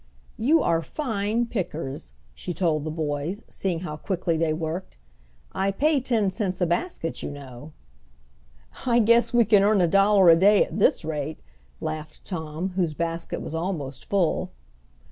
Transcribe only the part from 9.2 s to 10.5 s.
we can earn a dollar a